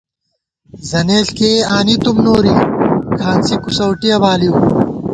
[0.89, 2.55] زنېݪ کېئی آنِی تُوم نوری،
[3.17, 4.53] کھانڅی کُوسَؤٹِیَہ بالِؤ